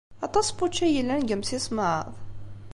Aṭas 0.25 0.47
n 0.51 0.53
wučči 0.57 0.83
ay 0.85 0.93
yellan 0.95 1.21
deg 1.21 1.29
yimsismeḍ? 1.31 2.07